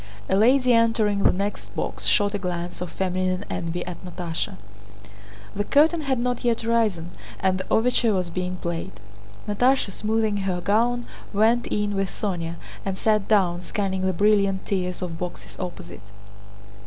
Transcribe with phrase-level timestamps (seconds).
[0.27, 4.55] A lady entering the next box shot a glance of feminine envy at Natásha.
[5.55, 8.93] The curtain had not yet risen and the overture was being played.
[9.47, 15.03] Natásha, smoothing her gown, went in with Sónya and sat down, scanning the brilliant tiers
[15.03, 16.01] of boxes opposite.